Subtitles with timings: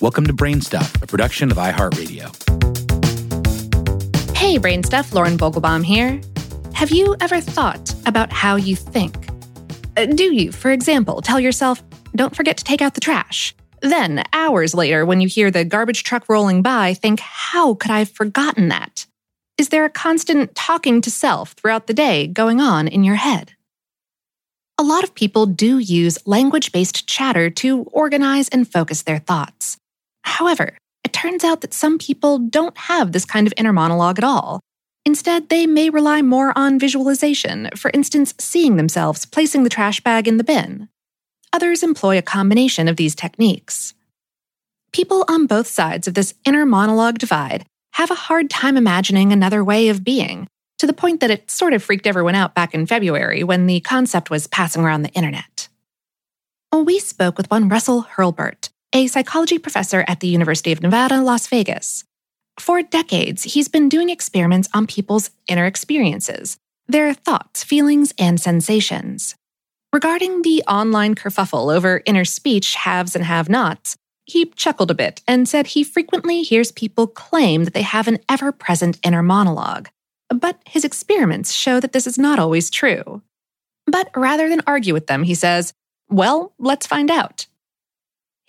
[0.00, 2.34] Welcome to Brainstuff, a production of iHeartRadio.
[4.34, 6.18] Hey, Brainstuff, Lauren Vogelbaum here.
[6.72, 9.28] Have you ever thought about how you think?
[9.98, 11.82] Uh, do you, for example, tell yourself,
[12.16, 13.54] don't forget to take out the trash?
[13.82, 17.98] Then, hours later, when you hear the garbage truck rolling by, think, how could I
[17.98, 19.04] have forgotten that?
[19.58, 23.52] Is there a constant talking to self throughout the day going on in your head?
[24.78, 29.76] A lot of people do use language based chatter to organize and focus their thoughts.
[30.30, 34.24] However, it turns out that some people don't have this kind of inner monologue at
[34.24, 34.60] all.
[35.04, 40.28] Instead, they may rely more on visualization, for instance, seeing themselves placing the trash bag
[40.28, 40.88] in the bin.
[41.52, 43.92] Others employ a combination of these techniques.
[44.92, 49.64] People on both sides of this inner monologue divide have a hard time imagining another
[49.64, 50.46] way of being,
[50.78, 53.80] to the point that it sort of freaked everyone out back in February when the
[53.80, 55.68] concept was passing around the internet.
[56.72, 61.46] We spoke with one Russell Hurlburt, a psychology professor at the University of Nevada, Las
[61.46, 62.04] Vegas.
[62.58, 69.34] For decades, he's been doing experiments on people's inner experiences, their thoughts, feelings, and sensations.
[69.92, 75.22] Regarding the online kerfuffle over inner speech haves and have nots, he chuckled a bit
[75.26, 79.88] and said he frequently hears people claim that they have an ever present inner monologue,
[80.28, 83.22] but his experiments show that this is not always true.
[83.86, 85.72] But rather than argue with them, he says,
[86.08, 87.46] Well, let's find out.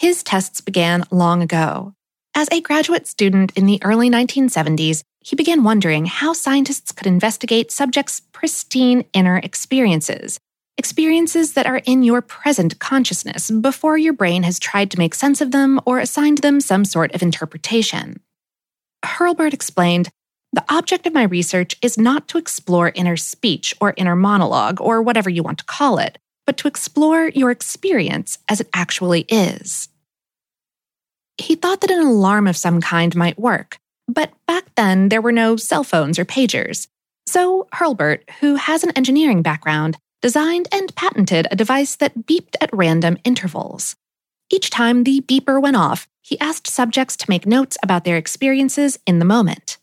[0.00, 1.92] His tests began long ago.
[2.34, 7.70] As a graduate student in the early 1970s, he began wondering how scientists could investigate
[7.70, 10.40] subjects' pristine inner experiences,
[10.78, 15.42] experiences that are in your present consciousness before your brain has tried to make sense
[15.42, 18.20] of them or assigned them some sort of interpretation.
[19.04, 20.08] Hurlburt explained
[20.54, 25.02] the object of my research is not to explore inner speech or inner monologue or
[25.02, 29.89] whatever you want to call it, but to explore your experience as it actually is.
[31.40, 35.32] He thought that an alarm of some kind might work, but back then there were
[35.32, 36.86] no cell phones or pagers.
[37.26, 42.68] So Hurlburt, who has an engineering background, designed and patented a device that beeped at
[42.74, 43.96] random intervals.
[44.50, 48.98] Each time the beeper went off, he asked subjects to make notes about their experiences
[49.06, 49.78] in the moment.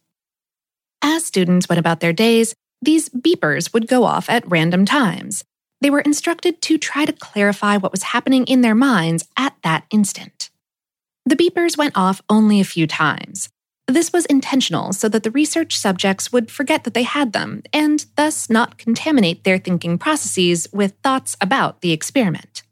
[1.01, 2.53] As students went about their days,
[2.83, 5.43] these beepers would go off at random times.
[5.81, 9.85] They were instructed to try to clarify what was happening in their minds at that
[9.89, 10.51] instant.
[11.27, 13.49] The beepers went off only a few times.
[13.85, 18.05] This was intentional so that the research subjects would forget that they had them and
[18.15, 22.63] thus not contaminate their thinking processes with thoughts about the experiment.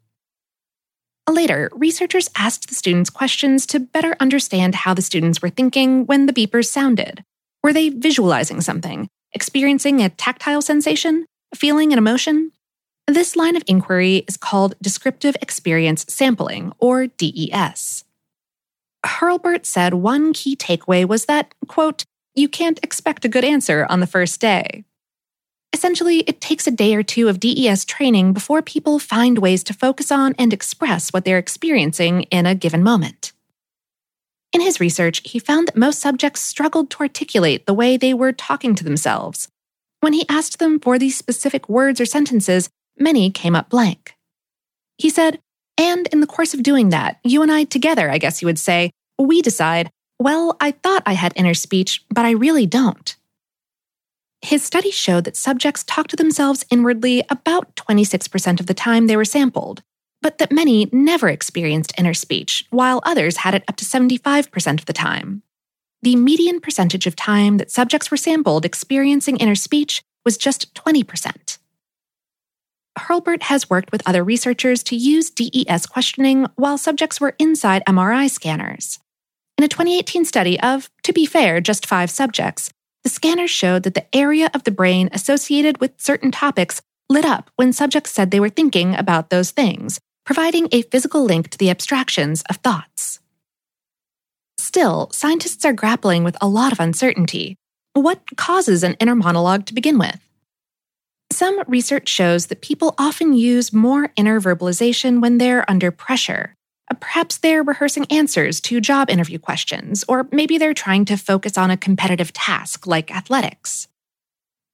[1.29, 6.25] Later, researchers asked the students questions to better understand how the students were thinking when
[6.25, 7.25] the beepers sounded.
[7.61, 12.53] Were they visualizing something, experiencing a tactile sensation, feeling an emotion?
[13.05, 18.05] This line of inquiry is called descriptive experience sampling, or DES.
[19.05, 23.99] Hurlburt said one key takeaway was that, quote, you can't expect a good answer on
[23.99, 24.83] the first day.
[25.71, 29.73] Essentially, it takes a day or two of DES training before people find ways to
[29.73, 33.33] focus on and express what they're experiencing in a given moment.
[34.53, 38.31] In his research, he found that most subjects struggled to articulate the way they were
[38.31, 39.49] talking to themselves.
[39.99, 44.15] When he asked them for these specific words or sentences, many came up blank.
[44.97, 45.41] He said,
[45.77, 48.59] and in the course of doing that, you and I together, I guess you would
[48.59, 53.15] say, we decide, well, I thought I had inner speech, but I really don't.
[54.41, 59.17] His study showed that subjects talked to themselves inwardly about 26% of the time they
[59.17, 59.81] were sampled,
[60.21, 64.85] but that many never experienced inner speech, while others had it up to 75% of
[64.85, 65.41] the time.
[66.01, 71.44] The median percentage of time that subjects were sampled experiencing inner speech was just 20%.
[72.97, 78.29] Hurlburt has worked with other researchers to use DES questioning while subjects were inside MRI
[78.29, 78.99] scanners.
[79.57, 82.69] In a 2018 study of, to be fair, just five subjects,
[83.03, 87.51] the scanners showed that the area of the brain associated with certain topics lit up
[87.55, 91.69] when subjects said they were thinking about those things, providing a physical link to the
[91.69, 93.19] abstractions of thoughts.
[94.57, 97.55] Still, scientists are grappling with a lot of uncertainty.
[97.93, 100.24] What causes an inner monologue to begin with?
[101.31, 106.55] Some research shows that people often use more inner verbalization when they're under pressure.
[106.89, 111.57] Uh, perhaps they're rehearsing answers to job interview questions, or maybe they're trying to focus
[111.57, 113.87] on a competitive task like athletics.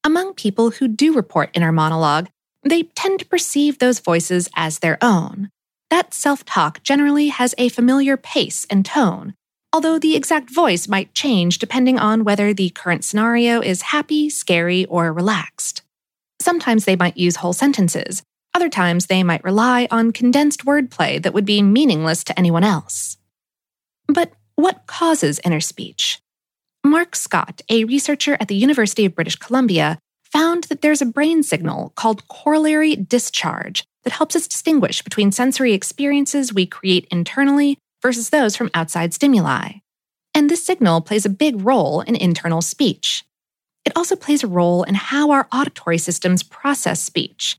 [0.03, 2.27] Among people who do report inner monologue,
[2.63, 5.49] they tend to perceive those voices as their own.
[5.89, 9.33] That self talk generally has a familiar pace and tone,
[9.73, 14.85] although the exact voice might change depending on whether the current scenario is happy, scary,
[14.85, 15.81] or relaxed.
[16.41, 18.23] Sometimes they might use whole sentences,
[18.53, 23.17] other times they might rely on condensed wordplay that would be meaningless to anyone else.
[24.07, 26.19] But what causes inner speech?
[26.83, 31.43] Mark Scott, a researcher at the University of British Columbia, found that there's a brain
[31.43, 38.31] signal called corollary discharge that helps us distinguish between sensory experiences we create internally versus
[38.31, 39.73] those from outside stimuli.
[40.33, 43.23] And this signal plays a big role in internal speech.
[43.85, 47.57] It also plays a role in how our auditory systems process speech.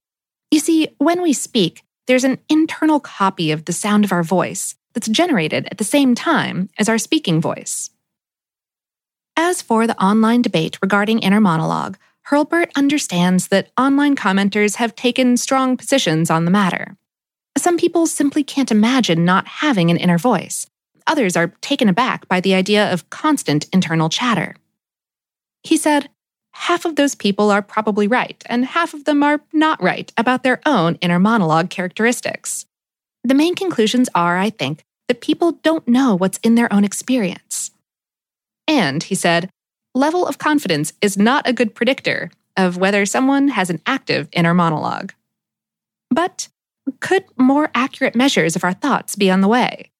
[0.51, 4.77] You see, when we speak, there's an internal copy of the sound of our voice
[4.93, 7.91] that's generated at the same time as our speaking voice.
[9.37, 11.97] As for the online debate regarding inner monologue,
[12.29, 16.97] Hurlburt understands that online commenters have taken strong positions on the matter.
[17.57, 20.67] Some people simply can't imagine not having an inner voice.
[21.07, 24.55] Others are taken aback by the idea of constant internal chatter.
[25.65, 26.09] He said,
[26.53, 30.43] half of those people are probably right, and half of them are not right about
[30.43, 32.67] their own inner monologue characteristics.
[33.25, 37.71] The main conclusions are, I think, that people don't know what's in their own experience.
[38.67, 39.51] And, he said,
[39.95, 44.55] level of confidence is not a good predictor of whether someone has an active inner
[44.55, 45.13] monologue.
[46.11, 46.49] But
[47.01, 49.91] could more accurate measures of our thoughts be on the way?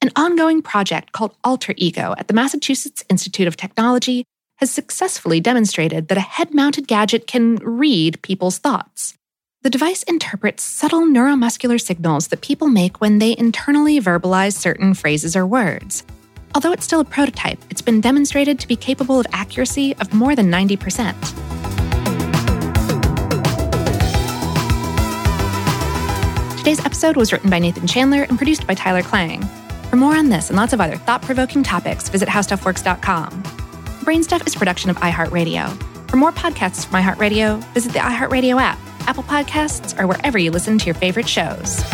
[0.00, 4.24] An ongoing project called Alter Ego at the Massachusetts Institute of Technology
[4.62, 9.18] has successfully demonstrated that a head mounted gadget can read people's thoughts.
[9.62, 15.34] The device interprets subtle neuromuscular signals that people make when they internally verbalize certain phrases
[15.34, 16.04] or words.
[16.54, 20.36] Although it's still a prototype, it's been demonstrated to be capable of accuracy of more
[20.36, 21.12] than 90%.
[26.58, 29.42] Today's episode was written by Nathan Chandler and produced by Tyler Klang.
[29.90, 33.61] For more on this and lots of other thought provoking topics, visit howstuffworks.com.
[34.02, 35.70] Brainstuff is production of iHeartRadio.
[36.10, 38.76] For more podcasts from iHeartRadio, visit the iHeartRadio app,
[39.06, 41.84] Apple Podcasts, or wherever you listen to your favorite shows.